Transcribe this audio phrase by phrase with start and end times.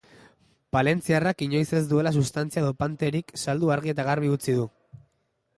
[0.77, 4.69] Palentziarrak inoiz ez duela sustantzia dopanteerik saldu argi eta garbi utzi du.